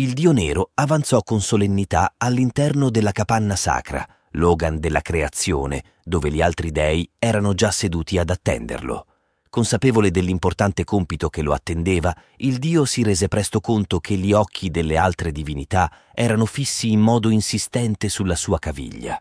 il 0.00 0.14
dio 0.14 0.32
nero 0.32 0.70
avanzò 0.74 1.22
con 1.22 1.42
solennità 1.42 2.14
all'interno 2.16 2.88
della 2.88 3.12
capanna 3.12 3.54
sacra, 3.54 4.06
Logan 4.30 4.80
della 4.80 5.02
creazione, 5.02 5.84
dove 6.02 6.30
gli 6.30 6.40
altri 6.40 6.70
dei 6.70 7.06
erano 7.18 7.52
già 7.52 7.70
seduti 7.70 8.16
ad 8.16 8.30
attenderlo. 8.30 9.04
Consapevole 9.50 10.10
dell'importante 10.10 10.84
compito 10.84 11.28
che 11.28 11.42
lo 11.42 11.52
attendeva, 11.52 12.16
il 12.36 12.56
dio 12.56 12.86
si 12.86 13.02
rese 13.02 13.28
presto 13.28 13.60
conto 13.60 14.00
che 14.00 14.16
gli 14.16 14.32
occhi 14.32 14.70
delle 14.70 14.96
altre 14.96 15.32
divinità 15.32 15.92
erano 16.14 16.46
fissi 16.46 16.90
in 16.90 17.00
modo 17.00 17.28
insistente 17.28 18.08
sulla 18.08 18.36
sua 18.36 18.58
caviglia. 18.58 19.20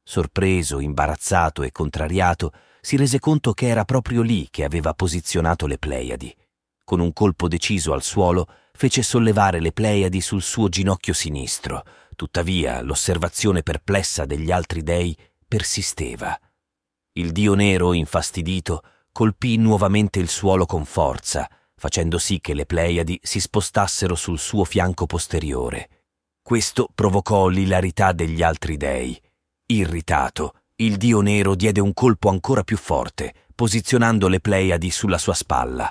Sorpreso, 0.00 0.78
imbarazzato 0.78 1.64
e 1.64 1.72
contrariato, 1.72 2.52
si 2.80 2.96
rese 2.96 3.18
conto 3.18 3.52
che 3.52 3.66
era 3.66 3.84
proprio 3.84 4.22
lì 4.22 4.46
che 4.48 4.62
aveva 4.62 4.94
posizionato 4.94 5.66
le 5.66 5.78
Pleiadi. 5.78 6.32
Con 6.84 7.00
un 7.00 7.12
colpo 7.12 7.48
deciso 7.48 7.92
al 7.92 8.02
suolo, 8.02 8.46
fece 8.72 9.02
sollevare 9.02 9.60
le 9.60 9.72
Pleiadi 9.72 10.20
sul 10.20 10.42
suo 10.42 10.68
ginocchio 10.68 11.12
sinistro, 11.12 11.84
Tuttavia 12.20 12.82
l'osservazione 12.82 13.62
perplessa 13.62 14.26
degli 14.26 14.50
altri 14.50 14.82
dei 14.82 15.16
persisteva. 15.48 16.38
Il 17.12 17.32
dio 17.32 17.54
nero, 17.54 17.94
infastidito, 17.94 18.82
colpì 19.10 19.56
nuovamente 19.56 20.18
il 20.18 20.28
suolo 20.28 20.66
con 20.66 20.84
forza, 20.84 21.48
facendo 21.74 22.18
sì 22.18 22.38
che 22.38 22.52
le 22.52 22.66
Pleiadi 22.66 23.18
si 23.22 23.40
spostassero 23.40 24.14
sul 24.16 24.38
suo 24.38 24.64
fianco 24.64 25.06
posteriore. 25.06 25.88
Questo 26.42 26.90
provocò 26.94 27.48
l'ilarità 27.48 28.12
degli 28.12 28.42
altri 28.42 28.76
dei. 28.76 29.18
Irritato, 29.68 30.56
il 30.76 30.98
dio 30.98 31.22
nero 31.22 31.54
diede 31.54 31.80
un 31.80 31.94
colpo 31.94 32.28
ancora 32.28 32.64
più 32.64 32.76
forte, 32.76 33.32
posizionando 33.54 34.28
le 34.28 34.40
Pleiadi 34.40 34.90
sulla 34.90 35.16
sua 35.16 35.32
spalla. 35.32 35.90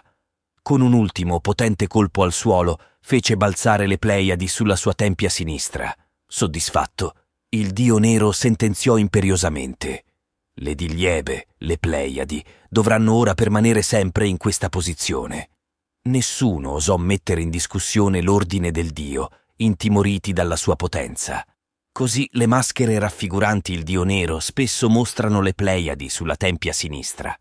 Con 0.69 0.81
un 0.81 0.93
ultimo 0.93 1.39
potente 1.39 1.87
colpo 1.87 2.21
al 2.21 2.31
suolo, 2.31 2.77
fece 3.01 3.35
balzare 3.35 3.87
le 3.87 3.97
Pleiadi 3.97 4.47
sulla 4.47 4.75
sua 4.75 4.93
tempia 4.93 5.27
sinistra. 5.27 5.91
Soddisfatto, 6.27 7.15
il 7.55 7.71
dio 7.71 7.97
nero 7.97 8.31
sentenziò 8.31 8.97
imperiosamente. 8.97 10.03
Le 10.53 10.75
Digliebe, 10.75 11.47
le 11.57 11.79
Pleiadi, 11.79 12.45
dovranno 12.69 13.15
ora 13.15 13.33
permanere 13.33 13.81
sempre 13.81 14.27
in 14.27 14.37
questa 14.37 14.69
posizione. 14.69 15.49
Nessuno 16.03 16.73
osò 16.73 16.97
mettere 16.97 17.41
in 17.41 17.49
discussione 17.49 18.21
l'ordine 18.21 18.69
del 18.69 18.91
dio, 18.91 19.29
intimoriti 19.55 20.33
dalla 20.33 20.55
sua 20.55 20.75
potenza. 20.75 21.43
Così 21.91 22.29
le 22.33 22.45
maschere 22.45 22.99
raffiguranti 22.99 23.73
il 23.73 23.81
dio 23.81 24.03
nero 24.03 24.39
spesso 24.39 24.87
mostrano 24.87 25.41
le 25.41 25.55
Pleiadi 25.55 26.09
sulla 26.09 26.35
tempia 26.35 26.73
sinistra. 26.73 27.35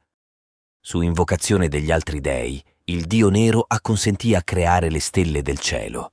Su 0.81 1.03
invocazione 1.03 1.69
degli 1.69 1.91
altri 1.91 2.23
dei, 2.23 2.65
il 2.91 3.05
dio 3.05 3.29
nero 3.29 3.65
acconsentì 3.67 4.35
a 4.35 4.43
creare 4.43 4.89
le 4.89 5.01
stelle 5.01 5.43
del 5.43 5.59
cielo. 5.59 6.13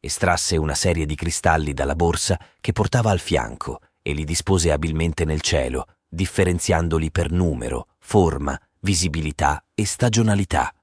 Estrasse 0.00 0.56
una 0.56 0.74
serie 0.74 1.06
di 1.06 1.14
cristalli 1.14 1.72
dalla 1.72 1.94
borsa 1.94 2.38
che 2.60 2.72
portava 2.72 3.10
al 3.10 3.20
fianco 3.20 3.80
e 4.02 4.12
li 4.12 4.24
dispose 4.24 4.72
abilmente 4.72 5.24
nel 5.24 5.40
cielo, 5.40 5.86
differenziandoli 6.08 7.12
per 7.12 7.30
numero, 7.30 7.88
forma, 7.98 8.60
visibilità 8.80 9.64
e 9.72 9.86
stagionalità. 9.86 10.74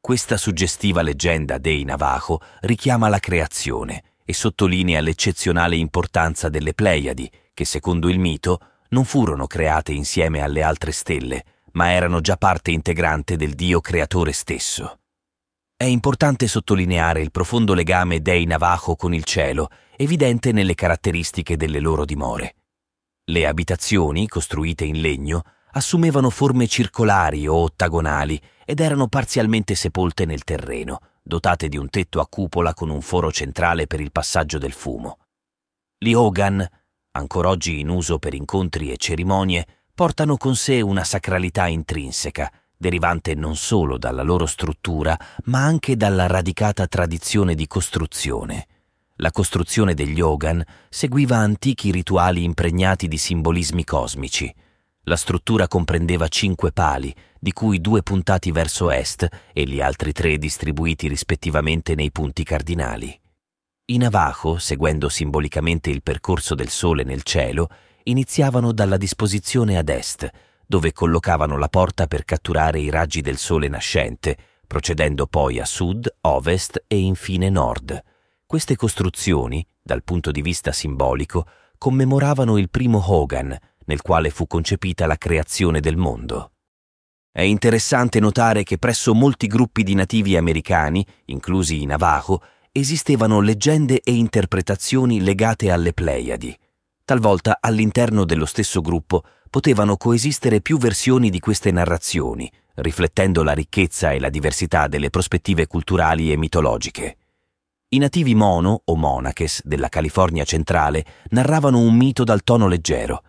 Questa 0.00 0.36
suggestiva 0.36 1.02
leggenda 1.02 1.58
dei 1.58 1.82
Navajo 1.82 2.40
richiama 2.60 3.08
la 3.08 3.18
creazione 3.18 4.04
e 4.24 4.32
sottolinea 4.32 5.00
l'eccezionale 5.00 5.74
importanza 5.74 6.48
delle 6.48 6.74
Pleiadi, 6.74 7.28
che 7.52 7.64
secondo 7.64 8.08
il 8.08 8.20
mito 8.20 8.60
non 8.90 9.04
furono 9.04 9.48
create 9.48 9.92
insieme 9.92 10.42
alle 10.42 10.62
altre 10.62 10.92
stelle, 10.92 11.44
ma 11.74 11.92
erano 11.92 12.20
già 12.20 12.36
parte 12.36 12.70
integrante 12.70 13.36
del 13.36 13.54
Dio 13.54 13.80
creatore 13.80 14.32
stesso. 14.32 14.98
È 15.76 15.84
importante 15.84 16.46
sottolineare 16.46 17.20
il 17.20 17.30
profondo 17.30 17.74
legame 17.74 18.20
dei 18.20 18.44
Navajo 18.46 18.96
con 18.96 19.12
il 19.12 19.24
cielo, 19.24 19.68
evidente 19.96 20.52
nelle 20.52 20.74
caratteristiche 20.74 21.56
delle 21.56 21.80
loro 21.80 22.04
dimore. 22.04 22.54
Le 23.24 23.46
abitazioni, 23.46 24.28
costruite 24.28 24.84
in 24.84 25.00
legno, 25.00 25.42
assumevano 25.72 26.30
forme 26.30 26.68
circolari 26.68 27.48
o 27.48 27.54
ottagonali 27.54 28.40
ed 28.64 28.80
erano 28.80 29.08
parzialmente 29.08 29.74
sepolte 29.74 30.24
nel 30.24 30.44
terreno, 30.44 31.00
dotate 31.22 31.68
di 31.68 31.76
un 31.76 31.90
tetto 31.90 32.20
a 32.20 32.28
cupola 32.28 32.72
con 32.74 32.90
un 32.90 33.00
foro 33.00 33.32
centrale 33.32 33.86
per 33.86 34.00
il 34.00 34.12
passaggio 34.12 34.58
del 34.58 34.72
fumo. 34.72 35.18
Gli 35.98 36.12
Hogan, 36.12 36.64
ancora 37.12 37.48
oggi 37.48 37.80
in 37.80 37.88
uso 37.88 38.18
per 38.18 38.34
incontri 38.34 38.92
e 38.92 38.96
cerimonie, 38.96 39.66
portano 39.94 40.36
con 40.36 40.56
sé 40.56 40.80
una 40.80 41.04
sacralità 41.04 41.68
intrinseca, 41.68 42.50
derivante 42.76 43.34
non 43.34 43.54
solo 43.54 43.96
dalla 43.96 44.22
loro 44.22 44.44
struttura, 44.46 45.16
ma 45.44 45.64
anche 45.64 45.96
dalla 45.96 46.26
radicata 46.26 46.86
tradizione 46.88 47.54
di 47.54 47.68
costruzione. 47.68 48.66
La 49.18 49.30
costruzione 49.30 49.94
degli 49.94 50.20
Hogan 50.20 50.62
seguiva 50.88 51.36
antichi 51.36 51.92
rituali 51.92 52.42
impregnati 52.42 53.06
di 53.06 53.16
simbolismi 53.16 53.84
cosmici. 53.84 54.52
La 55.04 55.16
struttura 55.16 55.68
comprendeva 55.68 56.26
cinque 56.26 56.72
pali, 56.72 57.14
di 57.38 57.52
cui 57.52 57.80
due 57.80 58.02
puntati 58.02 58.50
verso 58.50 58.90
est 58.90 59.28
e 59.52 59.62
gli 59.64 59.80
altri 59.80 60.12
tre 60.12 60.38
distribuiti 60.38 61.06
rispettivamente 61.06 61.94
nei 61.94 62.10
punti 62.10 62.42
cardinali. 62.42 63.16
I 63.86 63.98
Navajo, 63.98 64.58
seguendo 64.58 65.08
simbolicamente 65.08 65.90
il 65.90 66.02
percorso 66.02 66.56
del 66.56 66.70
Sole 66.70 67.04
nel 67.04 67.22
cielo, 67.22 67.68
iniziavano 68.04 68.72
dalla 68.72 68.96
disposizione 68.96 69.76
ad 69.76 69.88
est, 69.88 70.30
dove 70.66 70.92
collocavano 70.92 71.56
la 71.58 71.68
porta 71.68 72.06
per 72.06 72.24
catturare 72.24 72.80
i 72.80 72.90
raggi 72.90 73.20
del 73.20 73.36
sole 73.36 73.68
nascente, 73.68 74.36
procedendo 74.66 75.26
poi 75.26 75.60
a 75.60 75.64
sud, 75.64 76.12
ovest 76.22 76.84
e 76.86 76.98
infine 76.98 77.50
nord. 77.50 78.02
Queste 78.46 78.76
costruzioni, 78.76 79.66
dal 79.82 80.02
punto 80.02 80.30
di 80.30 80.42
vista 80.42 80.72
simbolico, 80.72 81.46
commemoravano 81.78 82.56
il 82.56 82.70
primo 82.70 83.02
Hogan, 83.04 83.56
nel 83.86 84.00
quale 84.00 84.30
fu 84.30 84.46
concepita 84.46 85.06
la 85.06 85.16
creazione 85.16 85.80
del 85.80 85.96
mondo. 85.96 86.52
È 87.30 87.42
interessante 87.42 88.20
notare 88.20 88.62
che 88.62 88.78
presso 88.78 89.14
molti 89.14 89.46
gruppi 89.46 89.82
di 89.82 89.94
nativi 89.94 90.36
americani, 90.36 91.04
inclusi 91.26 91.82
i 91.82 91.84
Navajo, 91.84 92.42
esistevano 92.70 93.40
leggende 93.40 94.00
e 94.02 94.12
interpretazioni 94.12 95.20
legate 95.20 95.70
alle 95.70 95.92
Pleiadi. 95.92 96.56
Talvolta 97.06 97.58
all'interno 97.60 98.24
dello 98.24 98.46
stesso 98.46 98.80
gruppo 98.80 99.24
potevano 99.50 99.98
coesistere 99.98 100.62
più 100.62 100.78
versioni 100.78 101.28
di 101.28 101.38
queste 101.38 101.70
narrazioni, 101.70 102.50
riflettendo 102.76 103.42
la 103.42 103.52
ricchezza 103.52 104.12
e 104.12 104.18
la 104.18 104.30
diversità 104.30 104.88
delle 104.88 105.10
prospettive 105.10 105.66
culturali 105.66 106.32
e 106.32 106.38
mitologiche. 106.38 107.18
I 107.90 107.98
nativi 107.98 108.34
mono 108.34 108.80
o 108.86 108.96
monaches 108.96 109.60
della 109.64 109.90
California 109.90 110.44
centrale 110.44 111.04
narravano 111.28 111.78
un 111.78 111.94
mito 111.94 112.24
dal 112.24 112.42
tono 112.42 112.68
leggero. 112.68 113.22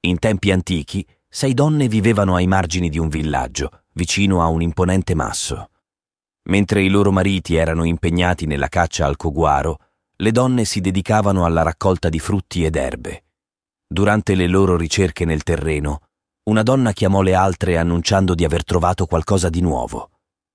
In 0.00 0.18
tempi 0.18 0.50
antichi, 0.50 1.06
sei 1.28 1.54
donne 1.54 1.86
vivevano 1.86 2.34
ai 2.34 2.48
margini 2.48 2.88
di 2.88 2.98
un 2.98 3.08
villaggio, 3.08 3.84
vicino 3.92 4.42
a 4.42 4.48
un 4.48 4.62
imponente 4.62 5.14
masso. 5.14 5.70
Mentre 6.46 6.82
i 6.82 6.88
loro 6.88 7.12
mariti 7.12 7.54
erano 7.54 7.84
impegnati 7.84 8.46
nella 8.46 8.68
caccia 8.68 9.06
al 9.06 9.16
coguaro, 9.16 9.78
le 10.22 10.30
donne 10.30 10.64
si 10.64 10.80
dedicavano 10.80 11.44
alla 11.44 11.62
raccolta 11.62 12.08
di 12.08 12.20
frutti 12.20 12.64
ed 12.64 12.76
erbe. 12.76 13.24
Durante 13.88 14.36
le 14.36 14.46
loro 14.46 14.76
ricerche 14.76 15.24
nel 15.24 15.42
terreno, 15.42 16.02
una 16.44 16.62
donna 16.62 16.92
chiamò 16.92 17.22
le 17.22 17.34
altre 17.34 17.76
annunciando 17.76 18.36
di 18.36 18.44
aver 18.44 18.64
trovato 18.64 19.06
qualcosa 19.06 19.48
di 19.48 19.60
nuovo. 19.60 20.10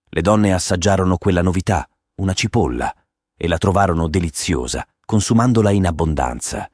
Le 0.08 0.22
donne 0.22 0.54
assaggiarono 0.54 1.18
quella 1.18 1.42
novità, 1.42 1.86
una 2.22 2.32
cipolla, 2.32 2.96
e 3.36 3.48
la 3.50 3.58
trovarono 3.58 4.08
deliziosa, 4.08 4.88
consumandola 5.06 5.72
in 5.72 5.86
abbondanza. 5.86 6.70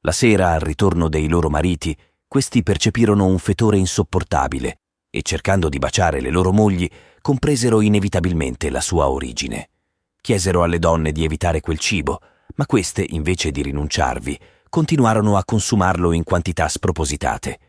La 0.00 0.12
sera, 0.12 0.52
al 0.52 0.60
ritorno 0.60 1.10
dei 1.10 1.28
loro 1.28 1.50
mariti, 1.50 1.94
questi 2.26 2.62
percepirono 2.62 3.26
un 3.26 3.38
fetore 3.38 3.76
insopportabile 3.76 4.78
e, 5.10 5.20
cercando 5.20 5.68
di 5.68 5.78
baciare 5.78 6.22
le 6.22 6.30
loro 6.30 6.50
mogli, 6.50 6.88
compresero 7.20 7.82
inevitabilmente 7.82 8.70
la 8.70 8.80
sua 8.80 9.10
origine. 9.10 9.68
Chiesero 10.26 10.64
alle 10.64 10.80
donne 10.80 11.12
di 11.12 11.22
evitare 11.22 11.60
quel 11.60 11.78
cibo, 11.78 12.20
ma 12.56 12.66
queste, 12.66 13.06
invece 13.10 13.52
di 13.52 13.62
rinunciarvi, 13.62 14.36
continuarono 14.68 15.36
a 15.36 15.44
consumarlo 15.44 16.10
in 16.10 16.24
quantità 16.24 16.66
spropositate. 16.66 17.60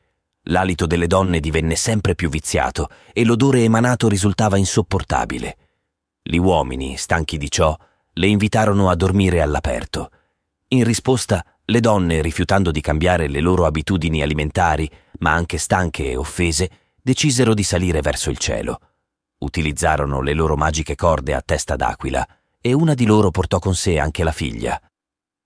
L'alito 0.46 0.88
delle 0.88 1.06
donne 1.06 1.40
divenne 1.40 1.76
sempre 1.76 2.16
più 2.16 2.30
viziato 2.30 2.90
e 3.14 3.26
l'odore 3.26 3.62
emanato 3.62 4.10
risultava 4.10 4.58
insopportabile. 4.58 5.58
Gli 6.24 6.38
uomini, 6.38 6.98
stanchi 6.98 7.38
di 7.38 7.52
ciò, 7.52 7.78
le 8.14 8.26
invitarono 8.26 8.90
a 8.90 8.96
dormire 8.96 9.44
all'aperto. 9.44 10.10
In 10.70 10.84
risposta, 10.84 11.46
le 11.64 11.80
donne, 11.80 12.24
rifiutando 12.24 12.72
di 12.72 12.82
cambiare 12.82 13.28
le 13.28 13.40
loro 13.40 13.68
abitudini 13.68 14.24
alimentari, 14.24 14.90
ma 15.20 15.32
anche 15.32 15.60
stanche 15.60 16.10
e 16.10 16.16
offese, 16.16 16.72
decisero 17.00 17.54
di 17.54 17.62
salire 17.62 18.02
verso 18.02 18.32
il 18.32 18.40
cielo. 18.40 18.80
Utilizzarono 19.42 20.22
le 20.22 20.34
loro 20.34 20.56
magiche 20.56 20.96
corde 20.96 21.36
a 21.36 21.44
testa 21.46 21.76
d'aquila 21.76 22.28
e 22.60 22.74
una 22.74 22.94
di 22.94 23.06
loro 23.06 23.32
portò 23.32 23.60
con 23.60 23.76
sé 23.76 24.00
anche 24.00 24.24
la 24.24 24.32
figlia. 24.32 24.80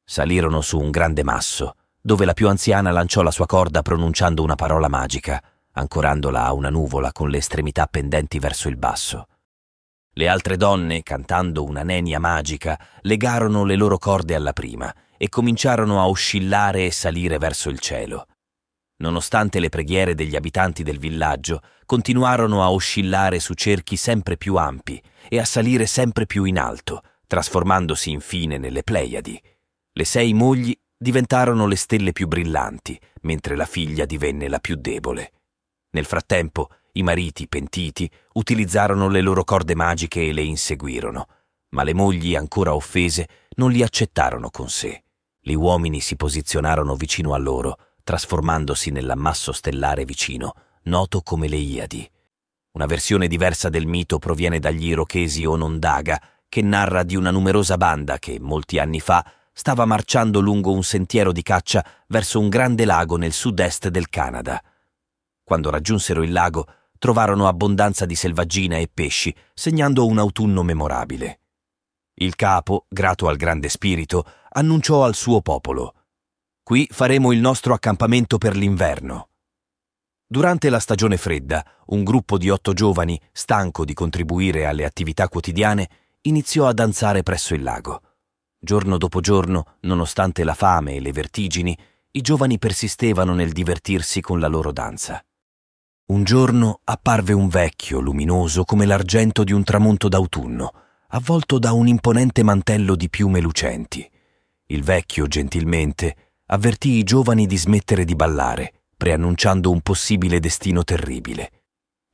Salirono 0.04 0.62
su 0.62 0.80
un 0.80 0.90
grande 0.90 1.24
masso, 1.24 1.76
dove 2.02 2.26
la 2.26 2.34
più 2.34 2.50
anziana 2.50 2.92
lanciò 2.92 3.22
la 3.22 3.32
sua 3.32 3.46
corda 3.46 3.82
pronunciando 3.82 4.44
una 4.44 4.56
parola 4.56 4.88
magica, 4.88 5.42
ancorandola 5.74 6.44
a 6.46 6.54
una 6.54 6.70
nuvola 6.70 7.12
con 7.12 7.30
le 7.30 7.38
estremità 7.38 7.86
pendenti 7.86 8.40
verso 8.40 8.68
il 8.70 8.78
basso. 8.78 9.28
Le 10.14 10.28
altre 10.28 10.58
donne, 10.58 11.04
cantando 11.04 11.64
una 11.64 11.84
nenia 11.84 12.20
magica, 12.20 12.78
legarono 13.02 13.64
le 13.64 13.76
loro 13.76 13.98
corde 13.98 14.36
alla 14.36 14.52
prima 14.52 14.94
e 15.18 15.30
cominciarono 15.30 16.02
a 16.02 16.08
oscillare 16.08 16.86
e 16.86 16.92
salire 16.92 17.38
verso 17.38 17.70
il 17.70 17.80
cielo. 17.80 18.26
Nonostante 19.02 19.60
le 19.60 19.70
preghiere 19.70 20.14
degli 20.14 20.36
abitanti 20.36 20.84
del 20.84 21.00
villaggio, 21.00 21.62
continuarono 21.88 22.62
a 22.62 22.72
oscillare 22.72 23.40
su 23.40 23.56
cerchi 23.56 23.96
sempre 23.96 24.38
più 24.38 24.58
ampi 24.58 25.02
e 25.28 25.40
a 25.40 25.46
salire 25.46 25.88
sempre 25.88 26.28
più 26.28 26.44
in 26.44 26.60
alto, 26.60 27.02
trasformandosi 27.26 28.12
infine 28.12 28.60
nelle 28.60 28.84
Pleiadi. 28.84 29.42
Le 29.92 30.06
sei 30.06 30.34
mogli 30.34 30.78
diventarono 30.96 31.66
le 31.66 31.78
stelle 31.78 32.12
più 32.12 32.28
brillanti, 32.28 33.00
mentre 33.22 33.56
la 33.56 33.66
figlia 33.66 34.06
divenne 34.06 34.48
la 34.48 34.60
più 34.60 34.76
debole. 34.76 35.32
Nel 35.94 36.06
frattempo, 36.06 36.70
i 36.94 37.02
mariti, 37.02 37.48
pentiti, 37.48 38.10
utilizzarono 38.34 39.10
le 39.10 39.22
loro 39.22 39.44
corde 39.44 39.74
magiche 39.74 40.28
e 40.28 40.32
le 40.32 40.44
inseguirono, 40.44 41.28
ma 41.70 41.82
le 41.82 41.96
mogli, 41.96 42.36
ancora 42.36 42.76
offese, 42.76 43.28
non 43.56 43.72
li 43.72 43.82
accettarono 43.82 44.52
con 44.52 44.70
sé. 44.70 45.06
Gli 45.40 45.54
uomini 45.54 46.02
si 46.02 46.16
posizionarono 46.16 46.96
vicino 46.96 47.34
a 47.34 47.38
loro, 47.40 47.78
trasformandosi 48.04 48.92
nell'ammasso 48.92 49.52
stellare 49.52 50.06
vicino, 50.06 50.54
noto 50.84 51.22
come 51.22 51.48
le 51.48 51.58
Iadi. 51.58 52.10
Una 52.74 52.86
versione 52.86 53.28
diversa 53.28 53.70
del 53.70 53.86
mito 53.86 54.18
proviene 54.18 54.60
dagli 54.60 54.88
irochesi 54.88 55.46
Onondaga, 55.46 56.22
che 56.48 56.62
narra 56.62 57.04
di 57.04 57.16
una 57.16 57.32
numerosa 57.32 57.78
banda 57.78 58.18
che, 58.18 58.40
molti 58.40 58.80
anni 58.80 59.00
fa, 59.00 59.26
stava 59.54 59.86
marciando 59.86 60.40
lungo 60.40 60.72
un 60.72 60.84
sentiero 60.84 61.32
di 61.32 61.42
caccia 61.42 61.86
verso 62.08 62.40
un 62.40 62.50
grande 62.50 62.86
lago 62.86 63.18
nel 63.18 63.34
sud-est 63.34 63.90
del 63.90 64.10
Canada. 64.10 64.62
Quando 65.44 65.70
raggiunsero 65.70 66.24
il 66.24 66.32
lago, 66.32 66.66
trovarono 66.98 67.48
abbondanza 67.48 68.06
di 68.06 68.16
selvaggina 68.16 68.78
e 68.78 68.90
pesci, 68.94 69.36
segnando 69.54 70.06
un 70.06 70.18
autunno 70.20 70.64
memorabile. 70.64 71.40
Il 72.16 72.36
capo, 72.36 72.86
grato 72.88 73.28
al 73.28 73.36
grande 73.36 73.68
spirito, 73.68 74.26
annunciò 74.50 75.04
al 75.04 75.16
suo 75.16 75.42
popolo 75.42 75.96
Qui 76.64 76.88
faremo 76.92 77.32
il 77.32 77.40
nostro 77.40 77.74
accampamento 77.74 78.38
per 78.38 78.56
l'inverno. 78.56 79.30
Durante 80.28 80.70
la 80.70 80.80
stagione 80.80 81.18
fredda, 81.18 81.66
un 81.88 82.04
gruppo 82.04 82.38
di 82.38 82.50
otto 82.50 82.74
giovani, 82.74 83.20
stanco 83.32 83.84
di 83.84 83.94
contribuire 83.94 84.66
alle 84.66 84.86
attività 84.86 85.28
quotidiane, 85.28 85.90
iniziò 86.22 86.68
a 86.68 86.74
danzare 86.74 87.24
presso 87.24 87.54
il 87.54 87.64
lago. 87.64 88.02
Giorno 88.58 88.98
dopo 88.98 89.22
giorno, 89.22 89.78
nonostante 89.82 90.44
la 90.44 90.54
fame 90.54 90.96
e 90.96 91.00
le 91.02 91.12
vertigini, 91.12 91.78
i 92.12 92.22
giovani 92.22 92.60
persistevano 92.60 93.34
nel 93.34 93.52
divertirsi 93.52 94.22
con 94.22 94.40
la 94.40 94.48
loro 94.48 94.72
danza. 94.72 95.22
Un 96.12 96.24
giorno 96.24 96.80
apparve 96.84 97.34
un 97.34 97.48
vecchio, 97.48 98.00
luminoso 98.00 98.64
come 98.64 98.86
l'argento 98.86 99.44
di 99.44 99.52
un 99.52 99.64
tramonto 99.64 100.08
d'autunno, 100.08 100.74
avvolto 101.08 101.58
da 101.58 101.74
un 101.74 101.88
imponente 101.88 102.44
mantello 102.44 102.96
di 102.96 103.10
piume 103.10 103.40
lucenti. 103.40 104.10
Il 104.68 104.84
vecchio, 104.84 105.28
gentilmente, 105.28 106.31
avvertì 106.52 106.92
i 106.92 107.04
giovani 107.04 107.48
di 107.48 107.58
smettere 107.58 108.04
di 108.04 108.16
ballare, 108.16 108.74
preannunciando 108.98 109.72
un 109.72 109.82
possibile 109.82 110.40
destino 110.40 110.84
terribile. 110.84 111.64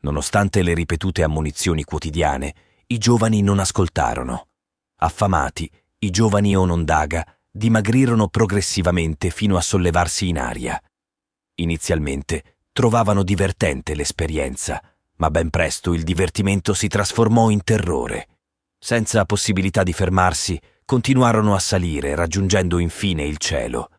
Nonostante 0.01 0.61
le 0.61 0.75
ripetute 0.75 1.23
ammonizioni 1.23 1.83
quotidiane, 1.83 2.53
i 2.87 2.99
giovani 2.99 3.41
non 3.41 3.59
ascoltarono. 3.59 4.47
Affamati, 4.99 5.69
i 5.99 6.11
giovani 6.11 6.55
Onondaga 6.55 7.25
dimagrirono 7.51 8.27
progressivamente 8.27 9.31
fino 9.31 9.57
a 9.57 9.61
sollevarsi 9.61 10.27
in 10.27 10.37
aria. 10.37 10.79
Inizialmente 11.55 12.57
trovavano 12.71 13.23
divertente 13.23 13.95
l'esperienza, 13.95 14.79
ma 15.15 15.31
ben 15.31 15.49
presto 15.49 15.93
il 15.93 16.03
divertimento 16.03 16.75
si 16.75 16.87
trasformò 16.87 17.49
in 17.49 17.63
terrore. 17.63 18.27
Senza 18.77 19.25
possibilità 19.25 19.81
di 19.81 19.93
fermarsi, 19.93 20.61
continuarono 20.85 21.55
a 21.55 21.59
salire, 21.59 22.13
raggiungendo 22.13 22.77
infine 22.77 23.23
il 23.23 23.37
cielo. 23.37 23.89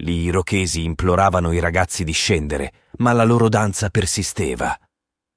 Gli 0.00 0.26
irochesi 0.26 0.84
imploravano 0.84 1.50
i 1.50 1.58
ragazzi 1.58 2.04
di 2.04 2.12
scendere, 2.12 2.72
ma 2.98 3.12
la 3.12 3.24
loro 3.24 3.48
danza 3.48 3.90
persisteva. 3.90 4.78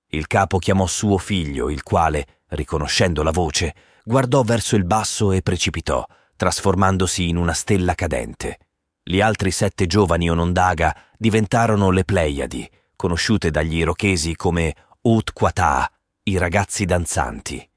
Il 0.08 0.28
capo 0.28 0.60
chiamò 0.60 0.86
suo 0.86 1.18
figlio, 1.18 1.72
il 1.72 1.82
quale, 1.82 2.44
riconoscendo 2.50 3.24
la 3.24 3.32
voce, 3.32 3.74
guardò 4.04 4.44
verso 4.44 4.76
il 4.76 4.86
basso 4.86 5.32
e 5.32 5.42
precipitò, 5.42 6.06
trasformandosi 6.36 7.28
in 7.28 7.38
una 7.38 7.54
stella 7.54 7.96
cadente. 7.96 8.60
Gli 9.02 9.20
altri 9.20 9.50
sette 9.50 9.88
giovani 9.88 10.30
Onondaga 10.30 10.96
diventarono 11.18 11.90
le 11.90 12.06
Pleiadi, 12.06 12.70
conosciute 12.96 13.50
dagli 13.50 13.78
irochesi 13.78 14.36
come 14.36 14.76
Utquata, 15.02 15.92
i 16.26 16.38
ragazzi 16.38 16.86
danzanti. 16.86 17.68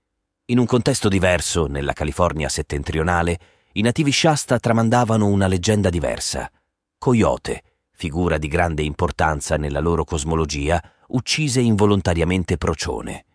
In 0.47 0.59
un 0.59 0.67
contesto 0.67 1.09
diverso, 1.09 1.67
nella 1.67 1.95
California 1.95 2.51
settentrionale, 2.51 3.39
i 3.73 3.81
nativi 3.81 4.13
Shasta 4.13 4.59
tramandavano 4.59 5.27
una 5.27 5.47
leggenda 5.47 5.89
diversa. 5.89 6.51
Coyote, 7.05 7.63
figura 7.93 8.39
di 8.39 8.49
grande 8.49 8.81
importanza 8.81 9.59
nella 9.59 9.81
loro 9.81 10.05
cosmologia, 10.05 10.83
uccise 11.09 11.61
involontariamente 11.61 12.57
Procione. 12.57 13.27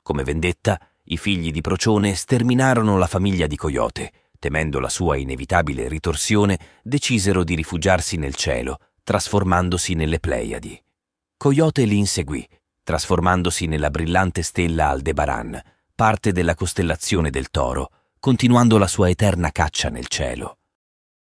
Come 0.00 0.24
vendetta, 0.24 0.80
i 1.04 1.18
figli 1.18 1.50
di 1.50 1.60
Procione 1.60 2.14
sterminarono 2.14 2.96
la 2.96 3.06
famiglia 3.06 3.46
di 3.46 3.54
Coyote. 3.54 4.12
Temendo 4.38 4.80
la 4.80 4.88
sua 4.88 5.16
inevitabile 5.16 5.88
ritorsione, 5.88 6.58
decisero 6.82 7.44
di 7.44 7.54
rifugiarsi 7.54 8.16
nel 8.16 8.34
cielo, 8.34 8.78
trasformandosi 9.04 9.92
nelle 9.92 10.20
Pleiadi. 10.20 10.82
Coyote 11.36 11.84
li 11.84 11.98
inseguì, 11.98 12.48
trasformandosi 12.82 13.66
nella 13.66 13.90
brillante 13.90 14.40
stella 14.40 14.88
Aldebaran, 14.88 15.60
parte 15.94 16.32
della 16.32 16.54
costellazione 16.54 17.28
del 17.28 17.50
Toro, 17.50 17.90
continuando 18.18 18.78
la 18.78 18.86
sua 18.86 19.10
eterna 19.10 19.50
caccia 19.52 19.90
nel 19.90 20.06
cielo. 20.06 20.57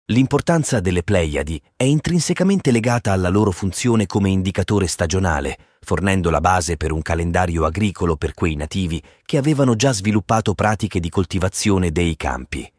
L'importanza 0.06 0.80
delle 0.80 1.04
Pleiadi 1.04 1.62
è 1.76 1.84
intrinsecamente 1.84 2.72
legata 2.72 3.12
alla 3.12 3.28
loro 3.28 3.52
funzione 3.52 4.06
come 4.06 4.30
indicatore 4.30 4.88
stagionale, 4.88 5.56
fornendo 5.80 6.28
la 6.28 6.40
base 6.40 6.76
per 6.76 6.90
un 6.90 7.02
calendario 7.02 7.64
agricolo 7.64 8.16
per 8.16 8.34
quei 8.34 8.56
nativi 8.56 9.00
che 9.24 9.36
avevano 9.36 9.76
già 9.76 9.92
sviluppato 9.92 10.54
pratiche 10.54 10.98
di 10.98 11.08
coltivazione 11.08 11.92
dei 11.92 12.16
campi. 12.16 12.70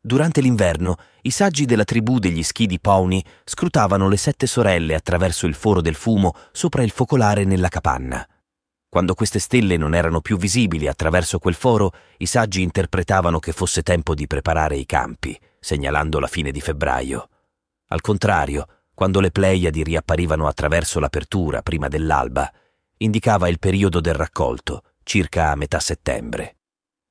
Durante 0.00 0.40
l'inverno, 0.40 0.96
i 1.22 1.30
saggi 1.30 1.66
della 1.66 1.84
tribù 1.84 2.18
degli 2.18 2.42
schidi 2.42 2.80
Pawnee 2.80 3.22
scrutavano 3.44 4.08
le 4.08 4.16
sette 4.16 4.46
sorelle 4.46 4.94
attraverso 4.94 5.46
il 5.46 5.54
foro 5.54 5.82
del 5.82 5.94
fumo 5.94 6.34
sopra 6.52 6.82
il 6.82 6.90
focolare 6.90 7.44
nella 7.44 7.68
capanna. 7.68 8.26
Quando 8.88 9.12
queste 9.14 9.38
stelle 9.38 9.76
non 9.76 9.94
erano 9.94 10.22
più 10.22 10.38
visibili 10.38 10.88
attraverso 10.88 11.38
quel 11.38 11.54
foro, 11.54 11.92
i 12.16 12.26
saggi 12.26 12.62
interpretavano 12.62 13.38
che 13.38 13.52
fosse 13.52 13.82
tempo 13.82 14.14
di 14.14 14.26
preparare 14.26 14.76
i 14.76 14.86
campi, 14.86 15.38
segnalando 15.62 16.18
la 16.18 16.26
fine 16.26 16.50
di 16.50 16.60
febbraio. 16.60 17.28
Al 17.86 18.00
contrario, 18.00 18.66
quando 18.92 19.20
le 19.20 19.30
Pleiadi 19.30 19.84
riapparivano 19.84 20.48
attraverso 20.48 20.98
l'apertura 20.98 21.62
prima 21.62 21.86
dell'alba, 21.86 22.52
indicava 22.98 23.48
il 23.48 23.60
periodo 23.60 24.00
del 24.00 24.14
raccolto, 24.14 24.82
circa 25.04 25.50
a 25.50 25.54
metà 25.54 25.78
settembre. 25.78 26.56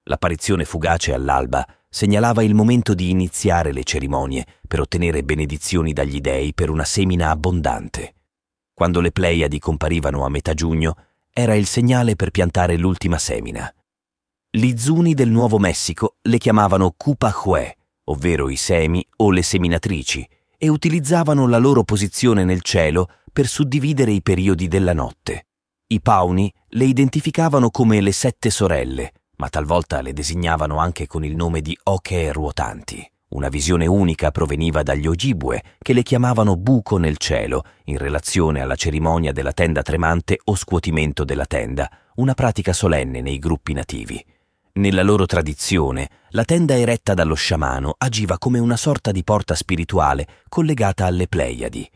L'apparizione 0.03 0.65
fugace 0.65 1.13
all'alba 1.13 1.65
segnalava 1.89 2.43
il 2.43 2.53
momento 2.53 2.93
di 2.93 3.09
iniziare 3.09 3.71
le 3.71 3.83
cerimonie 3.83 4.45
per 4.67 4.81
ottenere 4.81 5.23
benedizioni 5.23 5.93
dagli 5.93 6.19
dei 6.19 6.53
per 6.53 6.69
una 6.69 6.85
semina 6.85 7.29
abbondante. 7.29 8.15
Quando 8.73 8.99
le 8.99 9.11
Pleiadi 9.11 9.59
comparivano 9.59 10.25
a 10.25 10.29
metà 10.29 10.53
giugno, 10.53 10.95
era 11.31 11.55
il 11.55 11.65
segnale 11.65 12.15
per 12.15 12.31
piantare 12.31 12.75
l'ultima 12.75 13.17
semina. 13.17 13.73
Gli 14.49 14.75
zuni 14.77 15.13
del 15.13 15.29
Nuovo 15.29 15.59
Messico 15.59 16.17
le 16.23 16.37
chiamavano 16.37 16.93
Cupahue, 16.97 17.77
ovvero 18.05 18.49
i 18.49 18.55
semi 18.55 19.05
o 19.17 19.31
le 19.31 19.43
seminatrici, 19.43 20.27
e 20.57 20.67
utilizzavano 20.67 21.47
la 21.47 21.57
loro 21.57 21.83
posizione 21.83 22.43
nel 22.43 22.61
cielo 22.61 23.07
per 23.33 23.47
suddividere 23.47 24.11
i 24.11 24.21
periodi 24.21 24.67
della 24.67 24.93
notte. 24.93 25.47
I 25.87 26.01
Pauni 26.01 26.53
le 26.69 26.85
identificavano 26.85 27.69
come 27.69 27.99
le 27.99 28.11
sette 28.11 28.49
sorelle, 28.49 29.11
ma 29.37 29.49
talvolta 29.49 30.01
le 30.01 30.13
designavano 30.13 30.77
anche 30.77 31.07
con 31.07 31.25
il 31.25 31.35
nome 31.35 31.61
di 31.61 31.77
oche 31.83 32.31
ruotanti. 32.31 33.03
Una 33.29 33.47
visione 33.47 33.87
unica 33.87 34.29
proveniva 34.29 34.83
dagli 34.83 35.07
Ojibwe, 35.07 35.63
che 35.79 35.93
le 35.93 36.03
chiamavano 36.03 36.57
buco 36.57 36.97
nel 36.97 37.17
cielo, 37.17 37.63
in 37.85 37.97
relazione 37.97 38.59
alla 38.59 38.75
cerimonia 38.75 39.31
della 39.31 39.53
tenda 39.53 39.81
tremante 39.81 40.37
o 40.43 40.55
scuotimento 40.55 41.23
della 41.23 41.45
tenda, 41.45 41.89
una 42.15 42.33
pratica 42.33 42.73
solenne 42.73 43.21
nei 43.21 43.39
gruppi 43.39 43.73
nativi. 43.73 44.23
Nella 44.73 45.03
loro 45.03 45.25
tradizione, 45.25 46.09
la 46.29 46.45
tenda 46.45 46.77
eretta 46.77 47.13
dallo 47.13 47.35
sciamano 47.35 47.95
agiva 47.97 48.37
come 48.37 48.57
una 48.57 48.77
sorta 48.77 49.11
di 49.11 49.21
porta 49.21 49.53
spirituale 49.53 50.25
collegata 50.47 51.05
alle 51.05 51.27
Pleiadi. 51.27 51.89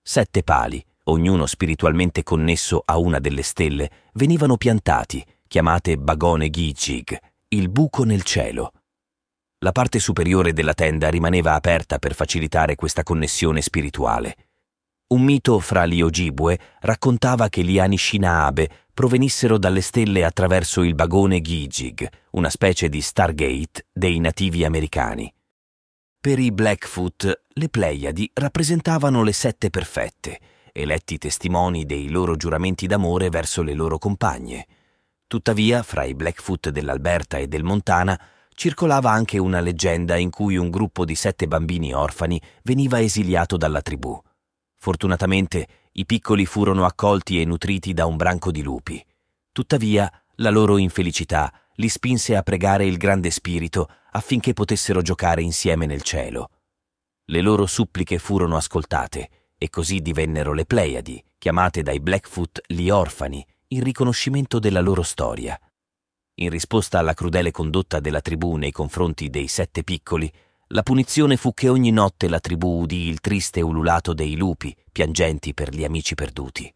Sette 0.00 0.42
pali, 0.42 0.82
ognuno 1.04 1.44
spiritualmente 1.44 2.22
connesso 2.22 2.80
a 2.82 2.96
una 2.96 3.18
delle 3.18 3.42
stelle, 3.42 3.90
venivano 4.14 4.56
piantati, 4.56 5.22
chiamate 5.46 5.98
Bagone 5.98 6.48
Gijig, 6.48 7.14
il 7.48 7.68
buco 7.68 8.04
nel 8.04 8.22
cielo. 8.22 8.72
La 9.58 9.72
parte 9.72 9.98
superiore 9.98 10.54
della 10.54 10.74
tenda 10.74 11.10
rimaneva 11.10 11.52
aperta 11.52 11.98
per 11.98 12.14
facilitare 12.14 12.74
questa 12.74 13.02
connessione 13.02 13.60
spirituale. 13.60 14.36
Un 15.06 15.22
mito 15.22 15.58
fra 15.60 15.84
gli 15.84 16.00
Ojibwe 16.00 16.58
raccontava 16.80 17.50
che 17.50 17.62
gli 17.62 17.78
Anishinaabe 17.78 18.83
provenissero 18.94 19.58
dalle 19.58 19.80
stelle 19.80 20.24
attraverso 20.24 20.82
il 20.82 20.94
bagone 20.94 21.40
Gijig, 21.40 22.08
una 22.30 22.48
specie 22.48 22.88
di 22.88 23.00
Stargate 23.00 23.86
dei 23.92 24.20
nativi 24.20 24.64
americani. 24.64 25.32
Per 26.20 26.38
i 26.38 26.52
Blackfoot 26.52 27.42
le 27.48 27.68
Pleiadi 27.68 28.30
rappresentavano 28.32 29.22
le 29.24 29.32
sette 29.32 29.68
perfette, 29.68 30.40
eletti 30.72 31.18
testimoni 31.18 31.84
dei 31.84 32.08
loro 32.08 32.36
giuramenti 32.36 32.86
d'amore 32.86 33.28
verso 33.28 33.62
le 33.62 33.74
loro 33.74 33.98
compagne. 33.98 34.66
Tuttavia, 35.26 35.82
fra 35.82 36.04
i 36.04 36.14
Blackfoot 36.14 36.70
dell'Alberta 36.70 37.36
e 37.38 37.48
del 37.48 37.64
Montana 37.64 38.18
circolava 38.54 39.10
anche 39.10 39.38
una 39.38 39.60
leggenda 39.60 40.16
in 40.16 40.30
cui 40.30 40.56
un 40.56 40.70
gruppo 40.70 41.04
di 41.04 41.16
sette 41.16 41.48
bambini 41.48 41.92
orfani 41.92 42.40
veniva 42.62 43.00
esiliato 43.00 43.56
dalla 43.56 43.82
tribù. 43.82 44.18
Fortunatamente 44.76 45.66
i 45.96 46.06
piccoli 46.06 46.44
furono 46.44 46.84
accolti 46.84 47.40
e 47.40 47.44
nutriti 47.44 47.92
da 47.92 48.06
un 48.06 48.16
branco 48.16 48.50
di 48.50 48.62
lupi. 48.62 49.04
Tuttavia, 49.52 50.10
la 50.36 50.50
loro 50.50 50.76
infelicità 50.76 51.52
li 51.76 51.88
spinse 51.88 52.34
a 52.34 52.42
pregare 52.42 52.84
il 52.84 52.96
grande 52.96 53.30
spirito 53.30 53.88
affinché 54.12 54.52
potessero 54.54 55.02
giocare 55.02 55.42
insieme 55.42 55.86
nel 55.86 56.02
cielo. 56.02 56.50
Le 57.26 57.40
loro 57.40 57.66
suppliche 57.66 58.18
furono 58.18 58.56
ascoltate 58.56 59.52
e 59.56 59.70
così 59.70 60.00
divennero 60.00 60.52
le 60.52 60.66
Pleiadi, 60.66 61.22
chiamate 61.38 61.82
dai 61.82 62.00
Blackfoot 62.00 62.62
gli 62.66 62.88
orfani, 62.88 63.44
in 63.68 63.82
riconoscimento 63.82 64.58
della 64.58 64.80
loro 64.80 65.02
storia. 65.02 65.58
In 66.38 66.50
risposta 66.50 66.98
alla 66.98 67.14
crudele 67.14 67.52
condotta 67.52 68.00
della 68.00 68.20
tribù 68.20 68.56
nei 68.56 68.72
confronti 68.72 69.30
dei 69.30 69.46
sette 69.46 69.84
piccoli, 69.84 70.30
la 70.74 70.82
punizione 70.82 71.36
fu 71.36 71.54
che 71.54 71.68
ogni 71.68 71.92
notte 71.92 72.28
la 72.28 72.40
tribù 72.40 72.80
udì 72.80 73.06
il 73.06 73.20
triste 73.20 73.60
ululato 73.60 74.12
dei 74.12 74.36
lupi, 74.36 74.76
piangenti 74.90 75.54
per 75.54 75.72
gli 75.72 75.84
amici 75.84 76.16
perduti. 76.16 76.72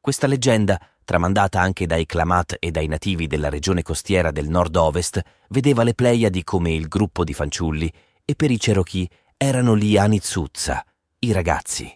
Questa 0.00 0.28
leggenda, 0.28 0.80
tramandata 1.04 1.60
anche 1.60 1.84
dai 1.84 2.06
Klamath 2.06 2.54
e 2.60 2.70
dai 2.70 2.86
nativi 2.86 3.26
della 3.26 3.48
regione 3.48 3.82
costiera 3.82 4.30
del 4.30 4.48
nord-ovest, 4.48 5.20
vedeva 5.48 5.82
le 5.82 5.94
Pleiadi 5.94 6.44
come 6.44 6.72
il 6.72 6.86
gruppo 6.86 7.24
di 7.24 7.34
fanciulli 7.34 7.92
e 8.24 8.36
per 8.36 8.52
i 8.52 8.56
Cherokee 8.56 9.08
erano 9.36 9.76
gli 9.76 9.96
Anitsuzza, 9.96 10.84
i 11.18 11.32
ragazzi. 11.32 11.92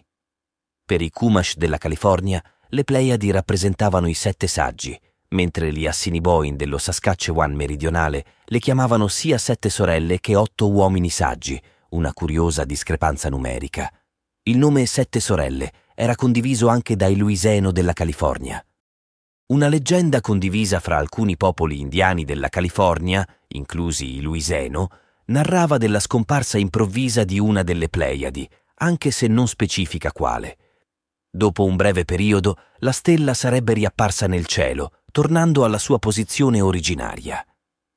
Per 0.85 1.01
i 1.01 1.09
Kumash 1.09 1.55
della 1.55 1.77
California, 1.77 2.43
le 2.67 2.83
Pleiadi 2.83 3.31
rappresentavano 3.31 4.07
i 4.07 4.13
sette 4.13 4.47
saggi, 4.47 4.99
mentre 5.35 5.71
gli 5.71 5.85
Assiniboine 5.85 6.55
dello 6.55 6.79
Saskatchewan 6.79 7.53
meridionale 7.53 8.25
le 8.45 8.59
chiamavano 8.59 9.07
sia 9.07 9.37
sette 9.37 9.69
sorelle 9.69 10.19
che 10.19 10.35
otto 10.35 10.71
uomini 10.71 11.09
saggi, 11.09 11.61
una 11.89 12.13
curiosa 12.13 12.63
discrepanza 12.63 13.29
numerica. 13.29 13.91
Il 14.43 14.57
nome 14.57 14.85
Sette 14.85 15.19
Sorelle 15.19 15.71
era 15.95 16.15
condiviso 16.15 16.67
anche 16.67 16.95
dai 16.95 17.15
Luiseno 17.15 17.71
della 17.71 17.93
California. 17.93 18.63
Una 19.47 19.67
leggenda 19.67 20.21
condivisa 20.21 20.79
fra 20.79 20.97
alcuni 20.97 21.37
popoli 21.37 21.79
indiani 21.79 22.25
della 22.25 22.49
California, 22.49 23.27
inclusi 23.49 24.15
i 24.15 24.21
Luiseno, 24.21 24.89
narrava 25.25 25.77
della 25.77 25.99
scomparsa 25.99 26.57
improvvisa 26.57 27.23
di 27.23 27.39
una 27.39 27.63
delle 27.63 27.89
Pleiadi, 27.89 28.47
anche 28.75 29.11
se 29.11 29.27
non 29.27 29.47
specifica 29.47 30.11
quale. 30.11 30.57
Dopo 31.29 31.63
un 31.63 31.75
breve 31.75 32.05
periodo, 32.05 32.57
la 32.79 32.91
stella 32.91 33.33
sarebbe 33.33 33.73
riapparsa 33.73 34.27
nel 34.27 34.45
cielo, 34.45 34.91
tornando 35.15 35.63
alla 35.63 35.77
sua 35.77 35.97
posizione 35.97 36.59
originaria. 36.59 37.41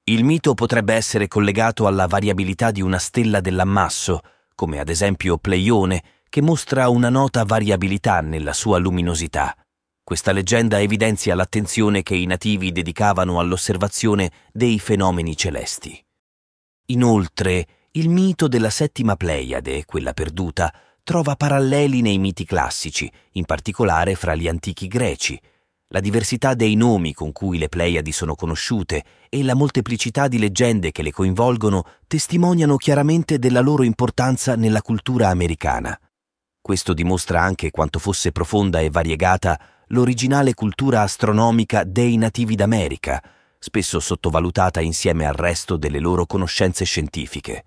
Il 0.05 0.23
mito 0.23 0.55
potrebbe 0.55 0.95
essere 0.95 1.27
collegato 1.27 1.89
alla 1.89 2.07
variabilità 2.07 2.71
di 2.71 2.81
una 2.81 2.99
stella 2.99 3.41
dell'ammasso, 3.41 4.21
come 4.55 4.79
ad 4.79 4.89
esempio 4.89 5.37
Pleione, 5.37 6.01
che 6.29 6.41
mostra 6.41 6.89
una 6.89 7.09
nota 7.09 7.43
variabilità 7.43 8.21
nella 8.21 8.53
sua 8.53 8.79
luminosità. 8.79 9.53
Questa 10.05 10.31
leggenda 10.31 10.81
evidenzia 10.81 11.35
l'attenzione 11.35 12.05
che 12.05 12.15
i 12.15 12.25
nativi 12.25 12.71
dedicavano 12.71 13.41
all'osservazione 13.41 14.31
dei 14.53 14.79
fenomeni 14.79 15.37
celesti. 15.37 16.01
Inoltre, 16.93 17.67
il 17.95 18.11
mito 18.11 18.47
della 18.47 18.71
settima 18.71 19.17
Pleiade, 19.17 19.87
quella 19.87 20.13
perduta, 20.13 20.73
trova 21.03 21.35
paralleli 21.35 22.01
nei 22.01 22.19
miti 22.19 22.45
classici, 22.45 23.11
in 23.33 23.45
particolare 23.45 24.15
fra 24.15 24.37
gli 24.37 24.47
antichi 24.47 24.87
greci. 24.87 25.37
La 25.90 26.00
diversità 26.00 26.52
dei 26.52 26.75
nomi 26.75 27.14
con 27.14 27.33
cui 27.33 27.57
le 27.57 27.71
Pleiadi 27.71 28.12
sono 28.12 28.35
conosciute 28.35 29.02
e 29.30 29.42
la 29.42 29.54
molteplicità 29.54 30.28
di 30.28 30.38
leggende 30.38 30.92
che 30.92 31.00
le 31.00 31.11
coinvolgono 31.11 31.83
testimoniano 32.07 32.76
chiaramente 32.76 33.38
della 33.38 33.61
loro 33.61 33.85
importanza 33.85 34.54
nella 34.54 34.83
cultura 34.83 35.28
americana. 35.28 35.99
Questo 36.61 36.92
dimostra 36.92 37.40
anche 37.40 37.71
quanto 37.71 37.99
fosse 37.99 38.33
profonda 38.33 38.80
e 38.80 38.90
variegata 38.90 39.59
l'originale 39.87 40.52
cultura 40.52 41.00
astronomica 41.00 41.85
dei 41.85 42.18
nativi 42.18 42.54
d'America, 42.54 43.23
spesso 43.59 43.99
sottovalutata 43.99 44.83
insieme 44.83 45.26
al 45.26 45.35
resto 45.35 45.78
delle 45.78 46.00
loro 46.00 46.26
conoscenze 46.26 46.85
scientifiche. 46.85 47.64